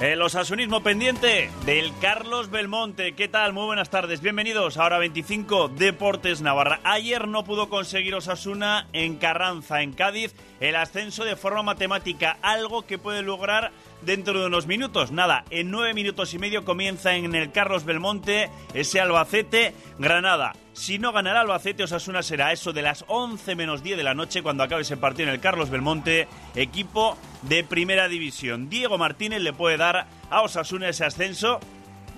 El 0.00 0.20
osasunismo 0.20 0.82
pendiente 0.82 1.50
del 1.64 1.90
Carlos 2.02 2.50
Belmonte. 2.50 3.14
¿Qué 3.14 3.28
tal? 3.28 3.54
Muy 3.54 3.64
buenas 3.64 3.88
tardes. 3.88 4.20
Bienvenidos 4.20 4.76
a 4.76 4.84
Hora 4.84 4.98
25 4.98 5.68
Deportes 5.68 6.42
Navarra. 6.42 6.80
Ayer 6.84 7.26
no 7.26 7.44
pudo 7.44 7.70
conseguir 7.70 8.14
Osasuna 8.14 8.88
en 8.92 9.16
Carranza, 9.16 9.80
en 9.80 9.94
Cádiz, 9.94 10.34
el 10.60 10.76
ascenso 10.76 11.24
de 11.24 11.34
forma 11.34 11.62
matemática, 11.62 12.36
algo 12.42 12.84
que 12.84 12.98
puede 12.98 13.22
lograr 13.22 13.72
dentro 14.06 14.40
de 14.40 14.46
unos 14.46 14.66
minutos. 14.66 15.10
Nada, 15.10 15.44
en 15.50 15.70
nueve 15.70 15.92
minutos 15.92 16.32
y 16.32 16.38
medio 16.38 16.64
comienza 16.64 17.16
en 17.16 17.34
el 17.34 17.50
Carlos 17.50 17.84
Belmonte 17.84 18.48
ese 18.72 19.00
Albacete 19.00 19.74
Granada. 19.98 20.54
Si 20.72 20.98
no 20.98 21.12
ganará 21.12 21.40
Albacete, 21.40 21.82
Osasuna 21.82 22.22
será 22.22 22.52
eso 22.52 22.72
de 22.72 22.82
las 22.82 23.04
11 23.08 23.56
menos 23.56 23.82
10 23.82 23.96
de 23.96 24.04
la 24.04 24.14
noche 24.14 24.42
cuando 24.42 24.62
acabe 24.62 24.82
ese 24.82 24.96
partido 24.96 25.28
en 25.28 25.34
el 25.34 25.40
Carlos 25.40 25.70
Belmonte, 25.70 26.28
equipo 26.54 27.18
de 27.42 27.64
primera 27.64 28.08
división. 28.08 28.70
Diego 28.70 28.96
Martínez 28.96 29.42
le 29.42 29.52
puede 29.52 29.76
dar 29.76 30.06
a 30.30 30.42
Osasuna 30.42 30.88
ese 30.88 31.04
ascenso 31.04 31.58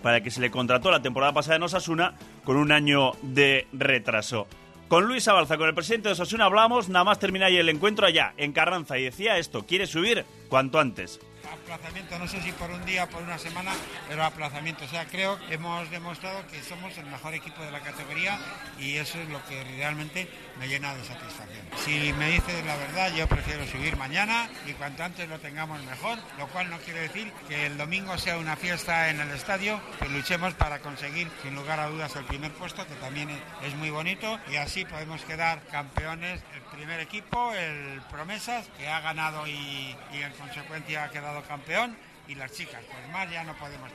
para 0.03 0.21
que 0.23 0.31
se 0.31 0.41
le 0.41 0.51
contrató 0.51 0.91
la 0.91 1.03
temporada 1.03 1.33
pasada 1.33 1.57
en 1.57 1.63
Osasuna 1.63 2.15
con 2.45 2.57
un 2.57 2.71
año 2.71 3.13
de 3.23 3.67
retraso. 3.73 4.47
Con 4.89 5.05
Luis 5.05 5.27
Abalza, 5.29 5.57
con 5.57 5.69
el 5.69 5.75
presidente 5.75 6.09
de 6.09 6.15
Osasuna, 6.15 6.47
hablamos, 6.47 6.89
nada 6.89 7.05
más 7.05 7.19
termina 7.19 7.49
el 7.49 7.69
encuentro 7.69 8.07
allá, 8.07 8.33
en 8.37 8.53
Carranza, 8.53 8.99
y 8.99 9.05
decía 9.05 9.37
esto, 9.37 9.67
quiere 9.67 9.87
subir 9.87 10.25
cuanto 10.49 10.81
antes 10.81 11.21
aplazamiento, 11.53 12.19
no 12.19 12.29
sé 12.29 12.43
si 12.43 12.53
por 12.53 12.71
un 12.71 12.85
día 12.85 13.05
o 13.05 13.09
por 13.09 13.23
una 13.23 13.39
semana, 13.39 13.73
pero 14.09 14.25
aplazamiento. 14.25 14.85
O 14.85 14.89
sea, 14.89 15.07
creo 15.07 15.39
que 15.47 15.55
hemos 15.55 15.91
demostrado 15.91 16.47
que 16.49 16.63
somos 16.63 16.97
el 16.99 17.07
mejor 17.07 17.35
equipo 17.35 17.63
de 17.63 17.71
la 17.71 17.81
categoría 17.81 18.39
y 18.79 18.97
eso 18.97 19.19
es 19.19 19.29
lo 19.29 19.45
que 19.47 19.63
realmente 19.65 20.29
me 20.59 20.69
llena 20.69 20.95
de 20.95 21.05
satisfacción. 21.05 21.67
Si 21.85 22.13
me 22.15 22.31
dices 22.31 22.65
la 22.65 22.77
verdad, 22.77 23.13
yo 23.15 23.27
prefiero 23.29 23.67
subir 23.67 23.97
mañana 23.97 24.49
y 24.67 24.73
cuanto 24.73 25.05
antes 25.05 25.29
lo 25.29 25.39
tengamos 25.39 25.83
mejor, 25.85 26.19
lo 26.39 26.49
cual 26.49 26.71
no 26.71 26.79
quiere 26.79 27.01
decir 27.01 27.33
que 27.49 27.67
el 27.67 27.77
domingo 27.77 28.17
sea 28.19 28.39
una 28.39 28.57
fiesta 28.57 29.11
en 29.11 29.21
el 29.21 29.31
estadio, 29.31 29.81
que 29.99 30.09
luchemos 30.09 30.55
para 30.55 30.81
conseguir, 30.81 31.31
sin 31.43 31.55
lugar 31.55 31.81
a 31.81 31.89
dudas, 31.89 32.15
el 32.17 32.25
primer 32.25 32.53
puesto, 32.53 32.87
que 32.87 32.95
también 32.97 33.31
es 33.63 33.75
muy 33.77 33.91
bonito, 33.91 34.39
y 34.51 34.57
así 34.57 34.85
podemos 34.85 35.23
quedar 35.25 35.63
campeones, 35.67 36.41
el 36.55 36.63
primer 36.77 37.01
equipo, 37.01 37.53
el 37.55 38.01
Promesas, 38.11 38.67
que 38.77 38.89
ha 38.89 39.01
ganado 39.01 39.47
y, 39.47 39.97
y 40.13 40.23
en 40.23 40.33
consecuencia 40.33 41.05
ha 41.05 41.11
quedado 41.11 41.38
campeón 41.43 41.97
y 42.29 42.35
las 42.35 42.53
chicas, 42.53 42.83
pues 42.91 43.13
más 43.13 43.31
ya 43.31 43.45
no 43.45 43.55
podemos. 43.55 43.91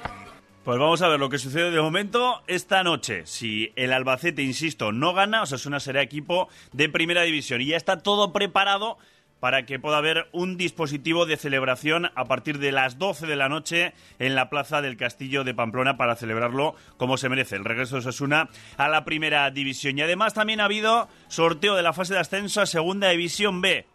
Pues 0.63 0.79
vamos 0.79 1.01
a 1.01 1.09
ver 1.09 1.19
lo 1.19 1.29
que 1.29 1.37
sucede 1.37 1.71
de 1.71 1.81
momento 1.81 2.41
esta 2.47 2.83
noche. 2.83 3.23
Si 3.25 3.73
el 3.75 3.91
Albacete, 3.91 4.43
insisto, 4.43 4.93
no 4.93 5.13
gana, 5.13 5.41
o 5.41 5.45
sea, 5.45 5.57
es 5.57 5.65
una 5.65 5.81
será 5.81 6.01
equipo 6.01 6.47
de 6.71 6.87
primera 6.87 7.23
división 7.23 7.59
y 7.59 7.67
ya 7.67 7.77
está 7.77 7.97
todo 7.97 8.31
preparado 8.31 8.97
para 9.41 9.65
que 9.65 9.77
pueda 9.77 9.97
haber 9.97 10.29
un 10.31 10.55
dispositivo 10.55 11.25
de 11.25 11.35
celebración 11.35 12.11
a 12.15 12.23
partir 12.23 12.59
de 12.59 12.71
las 12.71 12.97
12 12.97 13.27
de 13.27 13.35
la 13.35 13.49
noche 13.49 13.93
en 14.17 14.35
la 14.35 14.49
plaza 14.49 14.81
del 14.81 14.95
Castillo 14.95 15.43
de 15.43 15.53
Pamplona 15.53 15.97
para 15.97 16.15
celebrarlo 16.15 16.75
como 16.95 17.17
se 17.17 17.27
merece, 17.27 17.57
el 17.57 17.65
regreso 17.65 17.95
de 17.95 17.99
Osasuna 17.99 18.47
a 18.77 18.87
la 18.87 19.03
primera 19.03 19.51
división. 19.51 19.97
Y 19.97 20.01
además 20.01 20.33
también 20.33 20.61
ha 20.61 20.65
habido 20.65 21.09
sorteo 21.27 21.75
de 21.75 21.83
la 21.83 21.91
fase 21.91 22.13
de 22.13 22.21
ascenso 22.21 22.61
a 22.61 22.65
segunda 22.65 23.09
división 23.09 23.59
B 23.59 23.85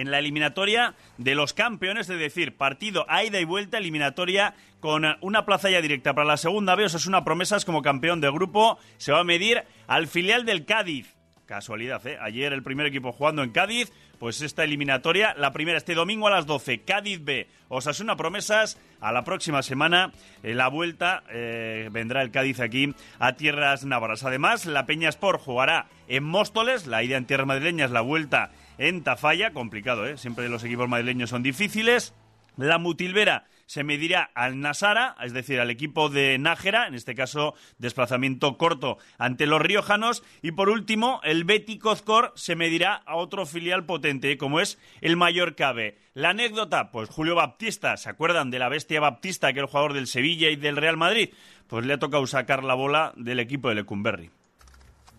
en 0.00 0.10
la 0.10 0.18
eliminatoria 0.18 0.94
de 1.18 1.34
los 1.34 1.52
campeones, 1.52 2.08
es 2.08 2.18
decir, 2.18 2.56
partido 2.56 3.04
a 3.08 3.22
ida 3.22 3.38
y 3.38 3.44
vuelta, 3.44 3.78
eliminatoria 3.78 4.54
con 4.80 5.04
una 5.20 5.44
plaza 5.44 5.68
ya 5.68 5.82
directa 5.82 6.14
para 6.14 6.26
la 6.26 6.36
segunda 6.38 6.74
B. 6.74 6.84
Osasuna 6.84 7.22
Promesas 7.22 7.66
como 7.66 7.82
campeón 7.82 8.20
de 8.22 8.30
grupo 8.30 8.78
se 8.96 9.12
va 9.12 9.20
a 9.20 9.24
medir 9.24 9.62
al 9.86 10.08
filial 10.08 10.46
del 10.46 10.64
Cádiz. 10.64 11.14
Casualidad, 11.44 12.06
¿eh? 12.06 12.16
Ayer 12.20 12.52
el 12.52 12.62
primer 12.62 12.86
equipo 12.86 13.12
jugando 13.12 13.42
en 13.42 13.50
Cádiz, 13.50 13.92
pues 14.20 14.42
esta 14.42 14.64
eliminatoria, 14.64 15.34
la 15.38 15.50
primera 15.50 15.78
este 15.78 15.94
domingo 15.94 16.26
a 16.26 16.30
las 16.30 16.44
12, 16.44 16.82
Cádiz 16.82 17.24
B, 17.24 17.48
Osasuna 17.68 18.16
Promesas, 18.16 18.78
a 19.00 19.12
la 19.12 19.24
próxima 19.24 19.62
semana, 19.62 20.12
en 20.42 20.58
la 20.58 20.68
vuelta, 20.68 21.24
eh, 21.30 21.88
vendrá 21.90 22.20
el 22.20 22.30
Cádiz 22.30 22.60
aquí 22.60 22.94
a 23.18 23.32
tierras 23.32 23.86
navarras. 23.86 24.22
Además, 24.22 24.66
la 24.66 24.84
Peña 24.84 25.08
Sport 25.08 25.40
jugará 25.40 25.86
en 26.06 26.22
Móstoles, 26.22 26.86
la 26.86 27.02
ida 27.02 27.16
en 27.16 27.24
tierras 27.24 27.46
madrileñas, 27.46 27.92
la 27.92 28.02
vuelta 28.02 28.50
en 28.76 29.02
Tafalla, 29.02 29.52
complicado, 29.52 30.06
¿eh? 30.06 30.18
Siempre 30.18 30.50
los 30.50 30.64
equipos 30.64 30.86
madrileños 30.86 31.30
son 31.30 31.42
difíciles. 31.42 32.12
La 32.58 32.76
Mutilvera 32.76 33.44
se 33.70 33.84
medirá 33.84 34.32
al 34.34 34.58
Nasara, 34.58 35.14
es 35.22 35.32
decir, 35.32 35.60
al 35.60 35.70
equipo 35.70 36.08
de 36.08 36.36
Nájera, 36.38 36.88
en 36.88 36.96
este 36.96 37.14
caso 37.14 37.54
desplazamiento 37.78 38.58
corto 38.58 38.98
ante 39.16 39.46
los 39.46 39.62
riojanos. 39.62 40.24
Y 40.42 40.50
por 40.50 40.70
último, 40.70 41.20
el 41.22 41.44
Betty 41.44 41.78
Cozcor 41.78 42.32
se 42.34 42.56
medirá 42.56 42.96
a 42.96 43.14
otro 43.14 43.46
filial 43.46 43.86
potente, 43.86 44.36
como 44.38 44.58
es 44.58 44.76
el 45.02 45.16
Mayor 45.16 45.54
Cabe. 45.54 45.98
La 46.14 46.30
anécdota, 46.30 46.90
pues 46.90 47.10
Julio 47.10 47.36
Baptista, 47.36 47.96
¿se 47.96 48.10
acuerdan 48.10 48.50
de 48.50 48.58
la 48.58 48.68
bestia 48.68 48.98
Baptista, 48.98 49.52
que 49.52 49.60
era 49.60 49.66
el 49.66 49.70
jugador 49.70 49.92
del 49.92 50.08
Sevilla 50.08 50.50
y 50.50 50.56
del 50.56 50.76
Real 50.76 50.96
Madrid? 50.96 51.32
Pues 51.68 51.86
le 51.86 51.94
ha 51.94 51.98
tocado 52.00 52.26
sacar 52.26 52.64
la 52.64 52.74
bola 52.74 53.12
del 53.14 53.38
equipo 53.38 53.68
de 53.68 53.76
Lecumberri. 53.76 54.32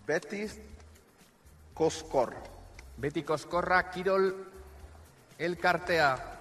Betis 0.06 0.60
Coscor. 1.72 2.34
Betty 2.98 3.22
Coscorra, 3.22 3.90
Quirol, 3.90 4.46
El 5.38 5.56
Cartea. 5.56 6.31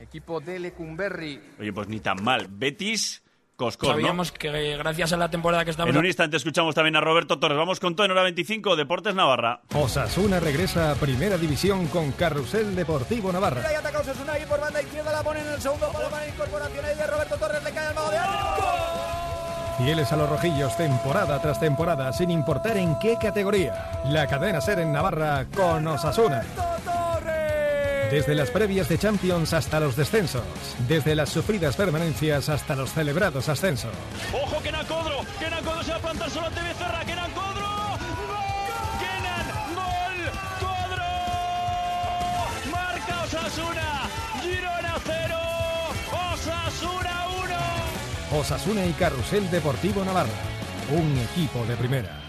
Equipo 0.00 0.40
de 0.40 0.58
Lecumberri. 0.58 1.40
Oye, 1.58 1.72
pues 1.72 1.88
ni 1.88 2.00
tan 2.00 2.22
mal. 2.22 2.48
Betis. 2.50 3.22
Coscor, 3.54 3.90
Sabíamos 3.90 4.32
que 4.32 4.78
gracias 4.78 5.12
a 5.12 5.18
la 5.18 5.28
temporada 5.28 5.66
que 5.66 5.70
estamos... 5.70 5.94
En 5.94 5.98
un 5.98 6.06
instante 6.06 6.38
escuchamos 6.38 6.74
también 6.74 6.96
a 6.96 7.02
Roberto 7.02 7.38
Torres. 7.38 7.58
Vamos 7.58 7.78
con 7.78 7.94
todo 7.94 8.06
en 8.06 8.12
hora 8.12 8.22
25, 8.22 8.74
Deportes 8.74 9.14
Navarra. 9.14 9.60
Osasuna 9.74 10.40
regresa 10.40 10.92
a 10.92 10.94
Primera 10.94 11.36
División 11.36 11.86
con 11.88 12.12
Carrusel 12.12 12.74
Deportivo 12.74 13.30
Navarra. 13.30 13.62
Ahí 13.68 13.74
ataca 13.74 14.00
Osasuna 14.00 14.38
y 14.38 14.46
por 14.46 14.60
banda 14.60 14.80
izquierda 14.80 15.12
la 15.12 15.22
pone 15.22 15.40
en 15.40 15.48
el 15.48 15.60
segundo 15.60 15.92
palo 15.92 16.08
para 16.08 16.26
incorporación 16.26 16.84
ahí 16.86 16.96
de 16.96 17.06
Roberto 17.06 17.36
Torres. 17.36 17.62
Le 17.62 17.70
cae 17.70 17.86
al 17.88 17.94
mago 17.94 18.10
de 18.10 18.18
Fieles 19.84 20.10
a 20.10 20.16
los 20.16 20.30
rojillos 20.30 20.76
temporada 20.78 21.40
tras 21.42 21.60
temporada, 21.60 22.14
sin 22.14 22.30
importar 22.30 22.78
en 22.78 22.98
qué 22.98 23.18
categoría. 23.20 24.02
La 24.06 24.26
cadena 24.26 24.62
ser 24.62 24.78
en 24.78 24.90
Navarra 24.90 25.44
con 25.54 25.86
Osasuna. 25.86 26.42
Desde 28.10 28.34
las 28.34 28.50
previas 28.50 28.88
de 28.88 28.98
Champions 28.98 29.52
hasta 29.52 29.78
los 29.78 29.94
descensos. 29.94 30.42
Desde 30.88 31.14
las 31.14 31.28
sufridas 31.28 31.76
permanencias 31.76 32.48
hasta 32.48 32.74
los 32.74 32.92
celebrados 32.92 33.48
ascensos. 33.48 33.92
¡Ojo, 34.32 34.60
Kenan 34.62 34.84
Codro! 34.86 35.24
¡Kenan 35.38 35.62
Codro 35.62 35.82
se 35.84 35.92
va 35.92 35.96
a 35.96 36.00
plantar 36.00 36.30
solo 36.30 36.46
ante 36.46 36.60
Becerra! 36.60 37.04
¡Kenan 37.04 37.30
Codro! 37.30 37.68
¡Gol! 38.26 38.40
¡Kenan! 38.98 39.46
¡Gol! 39.76 40.30
¡Codro! 40.58 41.06
¡Marca 42.72 43.22
Osasuna! 43.22 44.08
¡Girona 44.42 44.94
0! 45.04 45.36
¡Osasuna 46.34 47.26
1! 48.32 48.40
Osasuna 48.40 48.86
y 48.86 48.92
Carrusel 48.94 49.48
Deportivo 49.52 50.04
Navarra. 50.04 50.30
Un 50.90 51.16
equipo 51.16 51.64
de 51.64 51.76
primera. 51.76 52.19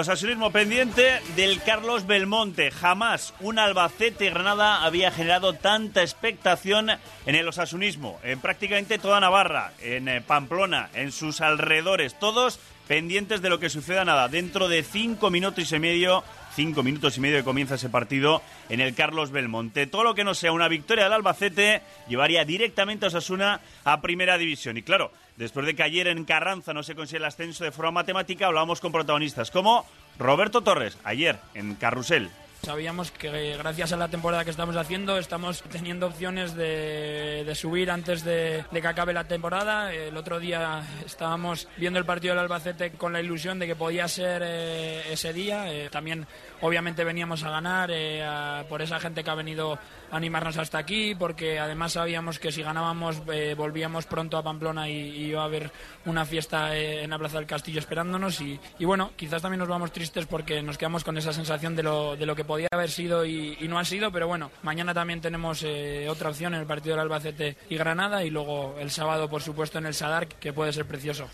El 0.00 0.04
osasunismo 0.04 0.50
pendiente 0.50 1.20
del 1.36 1.60
Carlos 1.62 2.06
Belmonte. 2.06 2.70
Jamás 2.70 3.34
un 3.38 3.58
Albacete 3.58 4.30
Granada 4.30 4.82
había 4.82 5.10
generado 5.10 5.52
tanta 5.52 6.00
expectación 6.00 6.88
en 7.26 7.34
el 7.34 7.46
osasunismo. 7.46 8.18
En 8.22 8.40
prácticamente 8.40 8.98
toda 8.98 9.20
Navarra, 9.20 9.74
en 9.78 10.08
eh, 10.08 10.22
Pamplona, 10.22 10.88
en 10.94 11.12
sus 11.12 11.42
alrededores, 11.42 12.18
todos 12.18 12.60
pendientes 12.88 13.42
de 13.42 13.50
lo 13.50 13.60
que 13.60 13.68
suceda 13.68 14.06
nada. 14.06 14.28
Dentro 14.28 14.68
de 14.68 14.82
cinco 14.84 15.28
minutos 15.28 15.70
y 15.70 15.78
medio, 15.78 16.24
cinco 16.60 16.82
minutos 16.82 17.16
y 17.16 17.20
medio 17.20 17.38
que 17.38 17.44
comienza 17.44 17.76
ese 17.76 17.88
partido 17.88 18.42
en 18.68 18.80
el 18.80 18.94
Carlos 18.94 19.30
Belmonte. 19.30 19.86
Todo 19.86 20.04
lo 20.04 20.14
que 20.14 20.24
no 20.24 20.34
sea 20.34 20.52
una 20.52 20.68
victoria 20.68 21.04
del 21.04 21.14
Albacete 21.14 21.80
llevaría 22.06 22.44
directamente 22.44 23.06
a 23.06 23.08
Osasuna 23.08 23.62
a 23.82 24.02
Primera 24.02 24.36
División. 24.36 24.76
Y 24.76 24.82
claro, 24.82 25.10
después 25.38 25.64
de 25.64 25.74
que 25.74 25.82
ayer 25.82 26.06
en 26.06 26.26
Carranza 26.26 26.74
no 26.74 26.82
se 26.82 26.94
consigue 26.94 27.16
el 27.16 27.24
ascenso 27.24 27.64
de 27.64 27.72
forma 27.72 27.92
matemática, 27.92 28.46
hablábamos 28.46 28.82
con 28.82 28.92
protagonistas 28.92 29.50
como 29.50 29.86
Roberto 30.18 30.60
Torres, 30.60 30.98
ayer 31.02 31.38
en 31.54 31.76
Carrusel. 31.76 32.28
Sabíamos 32.62 33.10
que 33.10 33.56
gracias 33.56 33.92
a 33.92 33.96
la 33.96 34.08
temporada 34.08 34.44
que 34.44 34.50
estamos 34.50 34.76
haciendo 34.76 35.16
estamos 35.16 35.62
teniendo 35.62 36.06
opciones 36.06 36.54
de, 36.54 37.42
de 37.46 37.54
subir 37.54 37.90
antes 37.90 38.22
de, 38.22 38.64
de, 38.70 38.82
que 38.82 38.86
acabe 38.86 39.14
la 39.14 39.24
temporada. 39.24 39.94
El 39.94 40.14
otro 40.14 40.38
día 40.38 40.82
estábamos 41.06 41.68
viendo 41.78 41.98
el 41.98 42.04
partido 42.04 42.34
del 42.34 42.40
Albacete 42.42 42.92
con 42.92 43.14
la 43.14 43.22
ilusión 43.22 43.58
de 43.58 43.66
que 43.66 43.76
podía 43.76 44.06
ser 44.08 44.42
eh, 44.44 45.02
ese 45.10 45.32
día. 45.32 45.72
Eh, 45.72 45.88
también 45.90 46.26
obviamente 46.60 47.04
veníamos 47.04 47.42
a 47.44 47.50
ganar 47.50 47.90
eh, 47.90 48.22
a, 48.22 48.64
por 48.68 48.82
esa 48.82 49.00
gente 49.00 49.24
que 49.24 49.30
ha 49.30 49.34
venido 49.34 49.78
a 50.10 50.16
animarnos 50.16 50.56
hasta 50.56 50.78
aquí, 50.78 51.14
porque 51.14 51.58
además 51.58 51.92
sabíamos 51.92 52.38
que 52.38 52.52
si 52.52 52.62
ganábamos 52.62 53.22
eh, 53.32 53.54
volvíamos 53.56 54.06
pronto 54.06 54.36
a 54.36 54.42
Pamplona 54.42 54.88
y, 54.88 54.92
y, 54.92 55.24
iba 55.30 55.42
a 55.42 55.46
haber 55.46 55.70
una 56.04 56.24
fiesta 56.24 56.76
eh, 56.76 57.02
en 57.04 57.10
la 57.10 57.18
Plaza 57.18 57.38
del 57.38 57.46
Castillo 57.46 57.78
esperándonos. 57.78 58.40
Y, 58.40 58.58
y, 58.78 58.84
bueno, 58.84 59.12
quizás 59.16 59.42
también 59.42 59.60
nos 59.60 59.68
vamos 59.68 59.92
tristes 59.92 60.26
porque 60.26 60.62
nos 60.62 60.78
quedamos 60.78 61.04
con 61.04 61.16
esa 61.16 61.32
sensación 61.32 61.76
de 61.76 61.82
lo, 61.82 62.16
de 62.16 62.26
lo 62.26 62.36
que 62.36 62.44
podía 62.50 62.66
haber 62.72 62.90
sido 62.90 63.24
y, 63.24 63.56
no 63.68 63.78
ha 63.78 63.84
sido, 63.84 64.10
pero 64.10 64.26
bueno, 64.26 64.50
mañana 64.64 64.92
también 64.92 65.20
tenemos 65.20 65.62
eh, 65.62 66.08
otra 66.08 66.30
opción 66.30 66.52
en 66.52 66.58
el 66.58 66.66
partido 66.66 66.96
del 66.96 67.02
Albacete 67.02 67.56
y 67.68 67.76
Granada 67.76 68.24
y 68.24 68.30
luego 68.30 68.74
el 68.80 68.90
sábado, 68.90 69.30
por 69.30 69.40
supuesto, 69.40 69.78
en 69.78 69.86
el 69.86 69.94
Sadar, 69.94 70.26
que 70.26 70.52
puede 70.52 70.72
ser 70.72 70.84
precioso. 70.84 71.30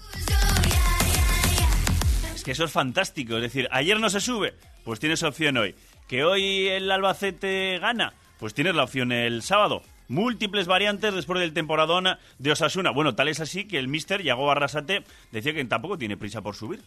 Es 2.35 2.45
que 2.45 2.51
eso 2.51 2.65
es 2.65 2.71
fantástico, 2.71 3.37
es 3.37 3.43
decir, 3.45 3.67
ayer 3.71 3.99
no 3.99 4.11
se 4.11 4.21
sube, 4.21 4.53
pues 4.85 5.01
tienes 5.01 5.23
opción 5.23 5.57
hoy. 5.57 5.75
Que 6.07 6.23
hoy 6.23 6.69
el 6.69 6.91
Albacete 6.91 7.79
gana, 7.79 8.13
pues 8.39 8.53
tienes 8.53 8.75
la 8.75 8.85
opción 8.85 9.11
el 9.11 9.41
sábado 9.41 9.85
múltiples 10.09 10.67
variantes 10.67 11.15
después 11.15 11.41
del 11.41 11.53
temporadón 11.53 12.07
de 12.39 12.53
Osasuna. 12.53 12.91
Bueno, 12.91 13.15
tal 13.15 13.29
es 13.29 13.41
así 13.41 13.67
que 13.67 13.79
el 13.79 13.89
mister 13.89 14.23
Yago 14.23 14.51
Arrasate 14.51 15.05
decía 15.33 15.55
que 15.55 15.65
tampoco 15.65 15.99
tiene 15.99 16.17
prisa 16.17 16.43
por 16.43 16.55
subir. 16.55 16.83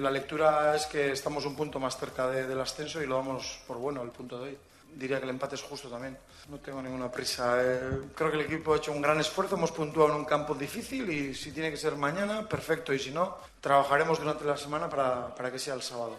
La 0.00 0.10
lectura 0.10 0.74
es 0.74 0.86
que 0.86 1.12
estamos 1.12 1.44
un 1.46 1.56
punto 1.56 1.78
más 1.78 1.98
cerca 1.98 2.28
del 2.28 2.60
ascenso 2.60 3.02
y 3.02 3.06
lo 3.06 3.16
vamos 3.16 3.60
por 3.66 3.78
bueno 3.78 4.02
el 4.02 4.10
punto 4.10 4.38
de 4.38 4.50
hoy 4.50 4.56
diría 4.96 5.18
que 5.18 5.24
el 5.24 5.30
empate 5.30 5.54
es 5.56 5.62
justo 5.62 5.88
también. 5.88 6.16
No 6.48 6.58
tengo 6.58 6.82
ninguna 6.82 7.10
prisa. 7.10 7.56
Eh, 7.62 8.00
creo 8.14 8.30
que 8.30 8.36
el 8.36 8.44
equipo 8.44 8.74
ha 8.74 8.76
hecho 8.76 8.92
un 8.92 9.02
gran 9.02 9.18
esfuerzo, 9.20 9.56
hemos 9.56 9.72
puntuado 9.72 10.10
en 10.10 10.16
un 10.16 10.24
campo 10.24 10.54
difícil 10.54 11.08
y 11.10 11.34
si 11.34 11.52
tiene 11.52 11.70
que 11.70 11.76
ser 11.76 11.96
mañana, 11.96 12.48
perfecto. 12.48 12.92
Y 12.92 12.98
si 12.98 13.10
no, 13.10 13.36
trabajaremos 13.60 14.18
durante 14.18 14.44
la 14.44 14.56
semana 14.56 14.88
para, 14.88 15.34
para 15.34 15.50
que 15.50 15.58
sea 15.58 15.74
el 15.74 15.82
sábado. 15.82 16.16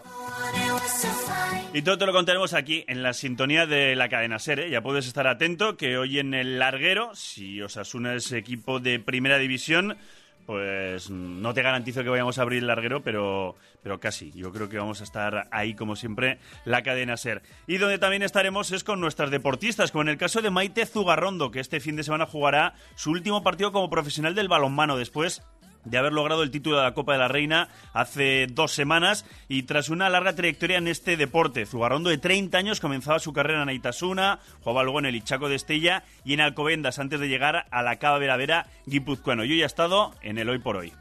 Y 1.73 1.81
todo 1.81 1.97
te 1.97 2.05
lo 2.05 2.13
contaremos 2.13 2.53
aquí 2.53 2.85
en 2.87 3.03
la 3.03 3.11
sintonía 3.11 3.65
de 3.65 3.97
la 3.97 4.07
cadena 4.07 4.39
Ser. 4.39 4.69
Ya 4.69 4.81
puedes 4.81 5.07
estar 5.07 5.27
atento 5.27 5.75
que 5.75 5.97
hoy 5.97 6.19
en 6.19 6.33
el 6.33 6.57
larguero, 6.57 7.13
si 7.15 7.61
Osasuna 7.61 8.15
es 8.15 8.31
equipo 8.31 8.79
de 8.79 8.99
primera 8.99 9.37
división, 9.37 9.97
pues 10.45 11.09
no 11.09 11.53
te 11.53 11.63
garantizo 11.63 12.03
que 12.03 12.09
vayamos 12.09 12.37
a 12.37 12.43
abrir 12.43 12.59
el 12.59 12.67
larguero, 12.67 13.01
pero, 13.01 13.55
pero 13.83 13.99
casi. 13.99 14.31
Yo 14.31 14.51
creo 14.51 14.69
que 14.69 14.77
vamos 14.77 15.01
a 15.01 15.03
estar 15.03 15.47
ahí, 15.51 15.73
como 15.73 15.95
siempre, 15.95 16.37
la 16.63 16.83
cadena 16.83 17.17
ser. 17.17 17.41
Y 17.67 17.77
donde 17.77 17.97
también 17.97 18.23
estaremos 18.23 18.71
es 18.71 18.83
con 18.83 19.01
nuestras 19.01 19.31
deportistas, 19.31 19.91
como 19.91 20.03
en 20.03 20.09
el 20.09 20.17
caso 20.17 20.41
de 20.41 20.51
Maite 20.51 20.85
Zugarrondo, 20.85 21.51
que 21.51 21.59
este 21.59 21.79
fin 21.79 21.95
de 21.95 22.03
semana 22.03 22.25
jugará 22.25 22.75
su 22.95 23.11
último 23.11 23.43
partido 23.43 23.71
como 23.71 23.89
profesional 23.89 24.35
del 24.35 24.47
balonmano 24.47 24.97
después 24.97 25.41
de 25.85 25.97
haber 25.97 26.13
logrado 26.13 26.43
el 26.43 26.51
título 26.51 26.77
de 26.77 26.83
la 26.83 26.93
Copa 26.93 27.13
de 27.13 27.19
la 27.19 27.27
Reina 27.27 27.69
hace 27.93 28.47
dos 28.47 28.73
semanas 28.73 29.25
y 29.47 29.63
tras 29.63 29.89
una 29.89 30.09
larga 30.09 30.35
trayectoria 30.35 30.77
en 30.77 30.87
este 30.87 31.15
deporte. 31.15 31.65
Zugarrondo 31.65 32.09
de 32.09 32.17
30 32.17 32.57
años 32.57 32.79
comenzaba 32.79 33.19
su 33.19 33.33
carrera 33.33 33.63
en 33.63 33.69
Aitasuna, 33.69 34.39
jugaba 34.61 34.83
luego 34.83 34.99
en 34.99 35.05
el 35.05 35.15
Ichaco 35.15 35.47
de 35.47 35.55
Estella 35.55 36.03
y 36.23 36.33
en 36.33 36.41
Alcobendas 36.41 36.99
antes 36.99 37.19
de 37.19 37.27
llegar 37.27 37.65
a 37.71 37.83
la 37.83 37.97
Cava 37.97 38.17
Veravera 38.17 38.67
guipuzcoano. 38.85 39.45
Yo 39.45 39.55
ya 39.55 39.63
he 39.63 39.67
estado 39.67 40.13
en 40.21 40.37
el 40.37 40.49
Hoy 40.49 40.59
por 40.59 40.75
Hoy. 40.75 40.91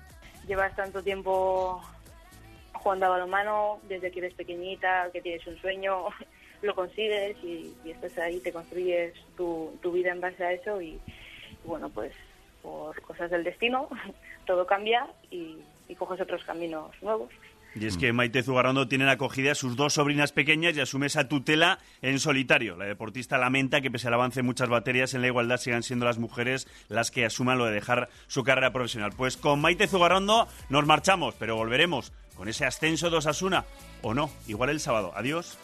Llevas 0.47 0.77
tanto 0.77 1.03
tiempo 1.03 1.83
jugando 2.73 3.07
a 3.07 3.11
balonmano, 3.11 3.81
desde 3.89 4.11
que 4.11 4.19
eres 4.19 4.35
pequeñita, 4.35 5.09
que 5.13 5.23
tienes 5.23 5.47
un 5.47 5.59
sueño, 5.59 6.05
lo 6.63 6.75
consigues 6.75 7.37
y, 7.43 7.75
estás 7.87 8.19
ahí, 8.19 8.41
te 8.41 8.53
construyes 8.53 9.15
tu 9.37 9.93
vida 9.93 10.13
en 10.13 10.21
base 10.21 10.45
a 10.45 10.53
eso 10.53 10.81
y 10.81 11.01
bueno, 11.65 11.89
pues 11.89 12.13
por 12.64 13.00
cosas 13.02 13.31
del 13.31 13.44
destino, 13.44 13.88
todo 14.46 14.66
cambia 14.66 15.06
y, 15.31 15.58
coges 15.96 16.20
otros 16.20 16.43
caminos 16.43 16.90
nuevos. 17.02 17.31
Y 17.76 17.87
es 17.87 17.96
que 17.96 18.12
Maite 18.12 18.43
Zugarrondo 18.43 18.88
tiene 18.88 19.08
acogida 19.08 19.52
a 19.52 19.55
sus 19.55 19.76
dos 19.76 19.94
sobrinas 19.94 20.32
pequeñas 20.32 20.76
y 20.76 20.81
asume 20.81 21.06
esa 21.06 21.28
tutela 21.28 21.78
en 22.02 22.19
solitario. 22.19 22.76
La 22.76 22.84
deportista 22.84 23.38
lamenta 23.38 23.81
que 23.81 23.93
pese 23.93 24.08
al 24.08 24.14
avance 24.14 24.40
en 24.40 24.46
muchas 24.46 24.69
baterías 24.69 25.14
en 25.14 25.20
la 25.20 25.28
igualdad 25.28 25.58
sigan 25.58 25.84
siendo 25.84 26.05
las 26.05 26.19
mujeres 26.19 26.66
las 26.88 27.12
que 27.12 27.25
asuman 27.25 27.58
lo 27.58 27.66
de 27.66 27.72
dejar 27.72 28.08
su 28.26 28.43
carrera 28.43 28.72
profesional. 28.72 29.12
Pues 29.16 29.37
con 29.37 29.61
Maite 29.61 29.87
Zugarrondo 29.87 30.49
nos 30.69 30.87
marchamos, 30.87 31.37
pero 31.37 31.56
volveremos 31.56 32.12
con 32.37 32.49
ese 32.49 32.64
ascenso 32.64 33.11
de 33.11 33.19
Osasuna 33.19 33.64
o 34.02 34.14
no, 34.14 34.31
igual 34.49 34.70
el 34.70 34.81
sábado. 34.81 35.12
Adiós. 35.14 35.58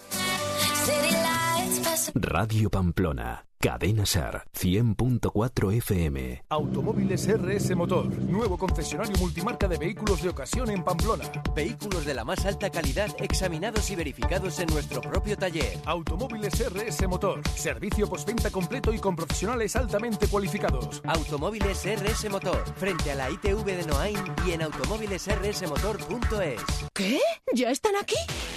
Radio 2.14 2.70
Pamplona 2.70 3.50
Cadena 3.62 4.07
Ser 4.07 4.43
100.4 4.59 5.75
FM. 5.75 6.45
Automóviles 6.49 7.29
RS 7.29 7.77
Motor, 7.77 8.07
nuevo 8.23 8.57
concesionario 8.57 9.15
multimarca 9.19 9.69
de 9.69 9.77
vehículos 9.77 10.23
de 10.23 10.31
ocasión 10.31 10.71
en 10.71 10.83
Pamplona. 10.83 11.31
Vehículos 11.55 12.07
de 12.07 12.15
la 12.15 12.25
más 12.25 12.47
alta 12.47 12.71
calidad 12.71 13.15
examinados 13.19 13.91
y 13.91 13.97
verificados 13.97 14.59
en 14.61 14.69
nuestro 14.69 15.03
propio 15.03 15.37
taller. 15.37 15.77
Automóviles 15.85 16.55
RS 16.59 17.07
Motor, 17.07 17.43
servicio 17.55 18.09
postventa 18.09 18.51
completo 18.51 18.95
y 18.95 18.99
con 18.99 19.15
profesionales 19.15 19.77
altamente 19.77 20.27
cualificados. 20.27 21.03
Automóviles 21.05 21.85
RS 21.85 22.31
Motor, 22.31 22.65
frente 22.77 23.11
a 23.11 23.15
la 23.15 23.31
ITV 23.31 23.62
de 23.62 23.85
Noain 23.85 24.17
y 24.47 24.53
en 24.53 24.62
automóvilesrsmotor.es. 24.62 26.62
¿Qué? 26.95 27.21
¿Ya 27.53 27.71
están 27.71 27.97
aquí? 27.97 28.17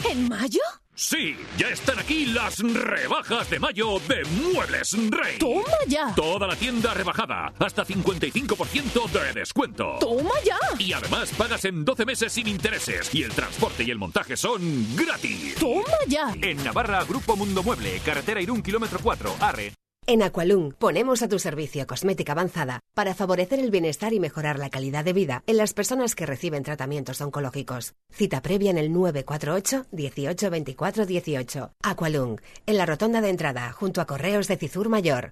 ¿En 0.10 0.30
mayo? 0.30 0.62
Sí, 0.96 1.36
ya 1.58 1.70
están 1.70 1.98
aquí 1.98 2.28
las 2.28 2.60
rebajas 2.60 3.50
de 3.50 3.60
mayo 3.60 3.98
de 4.08 4.24
Muebles 4.26 4.93
Rey. 4.94 5.38
¡Toma 5.40 5.64
ya! 5.88 6.14
Toda 6.16 6.48
la 6.48 6.56
tienda 6.56 6.94
rebajada, 6.94 7.54
hasta 7.60 7.86
55% 7.86 9.10
de 9.12 9.34
descuento. 9.34 9.98
¡Toma 10.00 10.34
ya! 10.46 10.58
Y 10.80 10.94
además 10.94 11.32
pagas 11.38 11.66
en 11.66 11.84
12 11.84 12.06
meses 12.06 12.34
sin 12.34 12.48
intereses 12.48 13.14
y 13.14 13.24
el 13.24 13.32
transporte 13.32 13.84
y 13.84 13.92
el 13.92 13.98
montaje 13.98 14.38
son 14.38 14.96
gratis. 14.96 15.56
¡Toma 15.56 15.98
ya! 16.08 16.34
En 16.42 16.64
Navarra, 16.64 17.04
Grupo 17.04 17.36
Mundo 17.36 17.64
Mueble, 17.64 18.00
carretera 18.06 18.42
Irún, 18.42 18.62
kilómetro 18.62 19.00
4, 19.02 19.36
Arre. 19.40 19.74
En 20.06 20.22
Aqualung 20.22 20.74
ponemos 20.74 21.24
a 21.24 21.30
tu 21.30 21.40
servicio 21.40 21.88
cosmética 21.88 22.34
avanzada 22.34 22.82
para 22.94 23.14
favorecer 23.14 23.60
el 23.62 23.72
bienestar 23.72 24.12
y 24.12 24.20
mejorar 24.20 24.60
la 24.60 24.70
calidad 24.70 25.06
de 25.06 25.14
vida 25.14 25.44
en 25.48 25.56
las 25.56 25.74
personas 25.74 26.14
que 26.14 26.26
reciben 26.26 26.64
tratamientos 26.64 27.22
oncológicos. 27.22 27.94
Cita 28.12 28.42
previa 28.42 28.72
en 28.72 28.78
el 28.78 28.92
948 28.92 29.86
18 29.92 30.50
24 30.50 31.06
18. 31.06 31.72
Aqualung, 31.82 32.42
en 32.66 32.78
la 32.78 32.86
rotonda 32.86 33.22
de 33.22 33.30
entrada, 33.30 33.72
junto 33.72 34.02
a 34.02 34.06
Correos 34.06 34.50
de 34.50 34.58
Cizur 34.58 34.90
Mayor. 34.90 35.32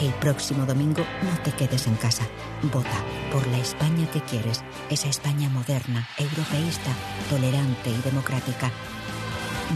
El 0.00 0.14
próximo 0.14 0.64
domingo 0.64 1.02
no 1.24 1.42
te 1.42 1.50
quedes 1.50 1.88
en 1.88 1.96
casa. 1.96 2.22
Vota 2.72 3.02
por 3.32 3.44
la 3.48 3.58
España 3.58 4.08
que 4.12 4.20
quieres. 4.20 4.62
Esa 4.90 5.08
España 5.08 5.48
moderna, 5.48 6.08
europeísta, 6.16 6.94
tolerante 7.28 7.90
y 7.90 8.00
democrática. 8.02 8.70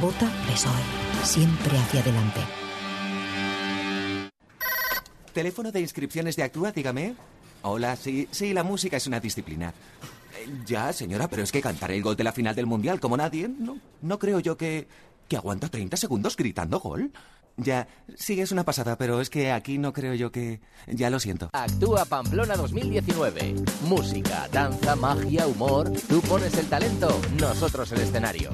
Vota 0.00 0.30
PSOE. 0.46 1.24
Siempre 1.24 1.76
hacia 1.76 2.00
adelante. 2.02 2.40
¿Teléfono 5.32 5.72
de 5.72 5.80
inscripciones 5.80 6.36
de 6.36 6.44
Actúa, 6.44 6.70
dígame? 6.70 7.16
Hola, 7.62 7.96
sí, 7.96 8.28
sí, 8.30 8.52
la 8.52 8.62
música 8.62 8.98
es 8.98 9.08
una 9.08 9.18
disciplina. 9.18 9.70
Eh, 10.38 10.48
ya, 10.64 10.92
señora, 10.92 11.26
pero 11.26 11.42
es 11.42 11.50
que 11.50 11.60
cantar 11.60 11.90
el 11.90 12.02
gol 12.02 12.14
de 12.14 12.24
la 12.24 12.32
final 12.32 12.54
del 12.54 12.66
Mundial 12.66 13.00
como 13.00 13.16
nadie, 13.16 13.48
no, 13.48 13.78
no 14.02 14.18
creo 14.20 14.38
yo 14.38 14.56
que... 14.56 14.86
¿Que 15.28 15.36
aguanta 15.36 15.68
30 15.68 15.96
segundos 15.96 16.36
gritando 16.36 16.78
gol? 16.78 17.10
Ya, 17.56 17.88
sí, 18.16 18.40
es 18.40 18.52
una 18.52 18.64
pasada, 18.64 18.96
pero 18.96 19.20
es 19.20 19.30
que 19.30 19.52
aquí 19.52 19.78
no 19.78 19.92
creo 19.92 20.14
yo 20.14 20.32
que... 20.32 20.60
Ya 20.86 21.10
lo 21.10 21.20
siento. 21.20 21.50
Actúa 21.52 22.04
Pamplona 22.04 22.56
2019. 22.56 23.54
Música, 23.84 24.48
danza, 24.52 24.96
magia, 24.96 25.46
humor. 25.46 25.92
Tú 26.08 26.20
pones 26.22 26.56
el 26.58 26.66
talento, 26.66 27.20
nosotros 27.40 27.92
el 27.92 28.00
escenario. 28.00 28.50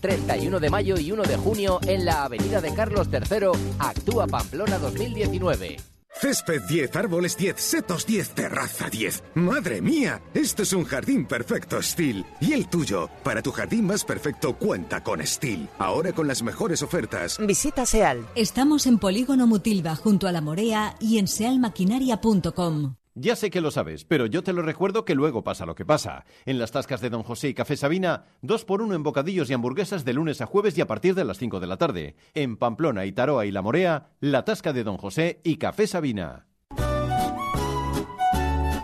31 0.00 0.60
de 0.60 0.70
mayo 0.70 0.98
y 0.98 1.12
1 1.12 1.22
de 1.24 1.36
junio 1.36 1.80
en 1.86 2.04
la 2.04 2.24
Avenida 2.24 2.60
de 2.60 2.74
Carlos 2.74 3.08
III. 3.12 3.48
Actúa 3.78 4.26
Pamplona 4.26 4.78
2019. 4.78 5.91
Césped 6.22 6.62
10, 6.68 6.94
árboles 6.94 7.36
10, 7.36 7.56
setos 7.58 8.06
10, 8.06 8.30
terraza 8.30 8.88
10. 8.88 9.24
¡Madre 9.34 9.82
mía! 9.82 10.22
Esto 10.34 10.62
es 10.62 10.72
un 10.72 10.84
jardín 10.84 11.26
perfecto 11.26 11.82
Steel. 11.82 12.24
Y 12.40 12.52
el 12.52 12.68
tuyo, 12.68 13.10
para 13.24 13.42
tu 13.42 13.50
jardín 13.50 13.88
más 13.88 14.04
perfecto, 14.04 14.56
cuenta 14.56 15.02
con 15.02 15.26
Steel. 15.26 15.68
Ahora 15.80 16.12
con 16.12 16.28
las 16.28 16.44
mejores 16.44 16.80
ofertas. 16.84 17.44
Visita 17.44 17.86
SEAL. 17.86 18.24
Estamos 18.36 18.86
en 18.86 19.00
Polígono 19.00 19.48
Mutilva, 19.48 19.96
junto 19.96 20.28
a 20.28 20.32
la 20.32 20.40
Morea 20.40 20.94
y 21.00 21.18
en 21.18 21.26
sealmaquinaria.com. 21.26 23.01
Ya 23.14 23.36
sé 23.36 23.50
que 23.50 23.60
lo 23.60 23.70
sabes, 23.70 24.06
pero 24.06 24.24
yo 24.24 24.42
te 24.42 24.54
lo 24.54 24.62
recuerdo 24.62 25.04
que 25.04 25.14
luego 25.14 25.44
pasa 25.44 25.66
lo 25.66 25.74
que 25.74 25.84
pasa. 25.84 26.24
En 26.46 26.58
las 26.58 26.70
tascas 26.70 27.02
de 27.02 27.10
Don 27.10 27.22
José 27.22 27.50
y 27.50 27.54
Café 27.54 27.76
Sabina, 27.76 28.24
dos 28.40 28.64
por 28.64 28.80
uno 28.80 28.94
en 28.94 29.02
bocadillos 29.02 29.50
y 29.50 29.52
hamburguesas 29.52 30.06
de 30.06 30.14
lunes 30.14 30.40
a 30.40 30.46
jueves 30.46 30.78
y 30.78 30.80
a 30.80 30.86
partir 30.86 31.14
de 31.14 31.24
las 31.24 31.36
5 31.36 31.60
de 31.60 31.66
la 31.66 31.76
tarde. 31.76 32.16
En 32.32 32.56
Pamplona, 32.56 33.04
Itaroa 33.04 33.44
y 33.44 33.50
La 33.50 33.60
Morea, 33.60 34.08
la 34.20 34.46
tasca 34.46 34.72
de 34.72 34.82
Don 34.82 34.96
José 34.96 35.40
y 35.44 35.56
Café 35.56 35.86
Sabina. 35.86 36.46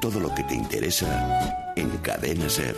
Todo 0.02 0.20
lo 0.20 0.35
que 0.35 0.44
te 0.44 0.54
interesa 0.54 1.73
en 1.75 1.88
Cadena 1.99 2.50
Ser. 2.50 2.76